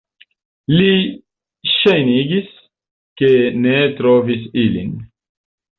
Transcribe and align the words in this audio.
Li 0.75 0.87
ŝajnigis, 1.73 2.49
ke 3.23 3.33
ne 3.63 3.79
trovis 4.01 4.53
ilin. 4.65 5.01